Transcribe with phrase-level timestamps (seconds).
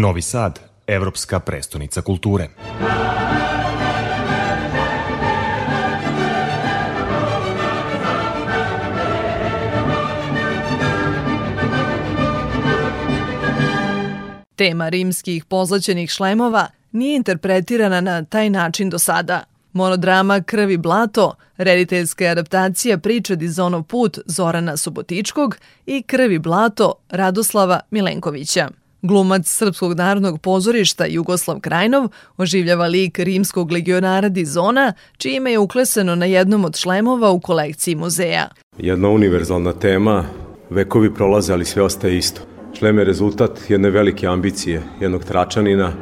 [0.00, 2.48] Novi Sad, evropska prestonica kulture.
[14.56, 19.44] Tema rimskih pozlaćenih šlemova nije interpretirana na taj način do sada.
[19.72, 25.56] Monodrama Krvi blato, rediteljska adaptacija priče Dizonov put Zorana Subotičkog
[25.86, 28.68] i Krvi blato Radoslava Milenkovića.
[29.02, 36.26] Glumac Srpskog narodnog pozorišta Jugoslav Krajnov oživljava lik rimskog legionara Dizona, čime je ukleseno na
[36.26, 38.48] jednom od šlemova u kolekciji muzeja.
[38.78, 40.24] Jedna univerzalna tema,
[40.70, 42.40] vekovi prolaze, ali sve ostaje isto.
[42.78, 45.92] Šlem je rezultat jedne velike ambicije, jednog tračanina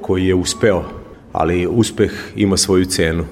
[0.00, 0.84] koji je uspeo,
[1.32, 3.24] ali uspeh ima svoju cenu.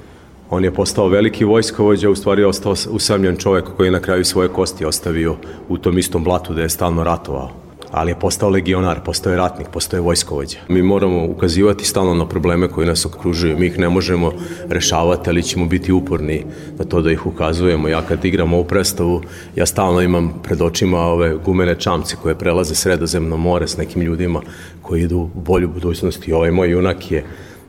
[0.51, 4.49] On je postao veliki vojskovođa, u stvari ostao usamljen čovek koji je na kraju svoje
[4.49, 5.37] kosti ostavio
[5.69, 7.62] u tom istom blatu da je stalno ratovao
[7.93, 10.59] ali je postao legionar, postao je ratnik, postao je vojskovođa.
[10.69, 13.59] Mi moramo ukazivati stalno na probleme koji nas okružuju.
[13.59, 14.33] Mi ih ne možemo
[14.69, 16.45] rešavati, ali ćemo biti uporni
[16.79, 17.89] na to da ih ukazujemo.
[17.89, 19.23] Ja kad igram ovu predstavu,
[19.57, 24.41] ja stalno imam pred očima ove gumene čamce koje prelaze sredozemno more s nekim ljudima
[24.83, 27.25] koji idu u bolju budućnost i ovaj moj junak je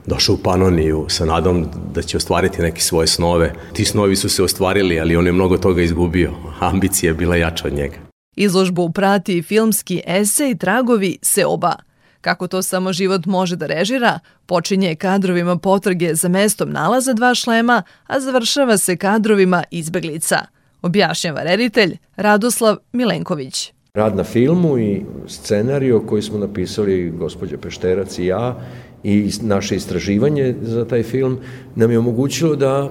[0.06, 3.54] došao u Panoniju sa nadom da će ostvariti neke svoje snove.
[3.74, 6.32] Ti snovi su se ostvarili, ali on je mnogo toga izgubio.
[6.60, 8.13] Ambicija je bila jača od njega.
[8.36, 11.76] Izložbu prati filmski esej Tragovi Seoba.
[12.22, 17.84] Kako to samo život može da režira, počinje kadrovima potrage za mestom nalaza dva šlema,
[18.08, 20.38] a završava se kadrovima izbeglica.
[20.82, 23.74] Objašnjava reditelj Radoslav Milenković.
[23.94, 28.60] Rad na filmu i scenario koji smo napisali gospođa Pešterac i ja
[29.04, 31.40] i naše istraživanje za taj film
[31.76, 32.90] nam je omogućilo da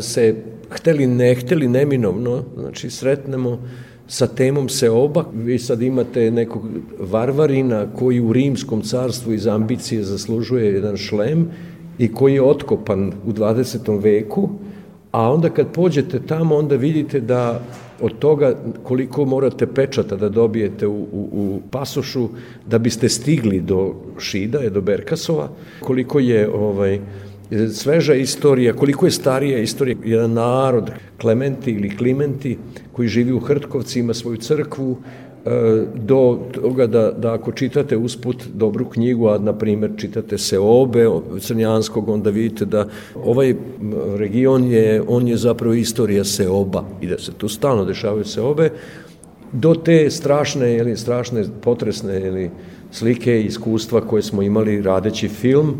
[0.00, 0.34] se
[0.70, 3.58] hteli ne hteli neminovno, znači sretnemo
[4.06, 5.24] sa temom se oba.
[5.34, 6.62] Vi sad imate nekog
[6.98, 11.48] varvarina koji u rimskom carstvu iz ambicije zaslužuje jedan šlem
[11.98, 14.02] i koji je otkopan u 20.
[14.02, 14.48] veku,
[15.10, 17.60] a onda kad pođete tamo onda vidite da
[18.00, 22.28] od toga koliko morate pečata da dobijete u, u, u pasošu
[22.66, 25.48] da biste stigli do Šida, do Berkasova,
[25.80, 27.00] koliko je ovaj,
[27.72, 32.58] sveža istorija, koliko je starija istorija, jedan narod, Klementi ili Klimenti,
[32.92, 34.96] koji živi u Hrtkovci, ima svoju crkvu,
[35.44, 35.50] e,
[35.94, 41.08] do toga da, da ako čitate usput dobru knjigu, a na primer čitate se obe
[41.40, 42.88] Crnjanskog, onda vidite da
[43.24, 43.54] ovaj
[44.16, 48.70] region je, on je zapravo istorija seoba i da se tu stalno dešavaju seobe,
[49.52, 52.50] do te strašne ili strašne potresne ili
[52.90, 55.74] slike i iskustva koje smo imali radeći film,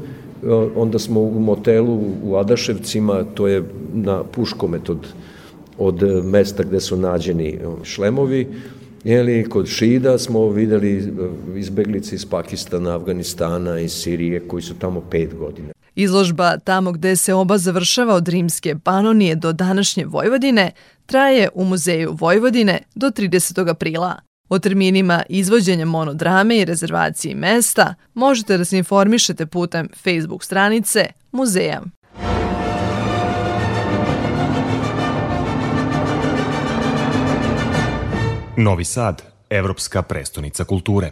[0.77, 3.63] onda smo u motelu u Adaševcima, to je
[3.95, 5.07] na Puškomet od,
[5.79, 8.47] od mesta gde su nađeni šlemovi,
[9.05, 11.15] Jeli, kod Šida smo videli
[11.57, 15.69] izbeglice iz Pakistana, Afganistana i Sirije koji su tamo pet godina.
[15.95, 20.71] Izložba tamo gde se oba završava od rimske Panonije do današnje Vojvodine
[21.07, 23.71] traje u Muzeju Vojvodine do 30.
[23.71, 24.21] aprila.
[24.55, 31.83] O terminima izvođenja monodrame i rezervaciji mesta možete da se informišete putem Facebook stranice muzeja.
[38.57, 41.11] Novi Sad, evropska prestonica kulture.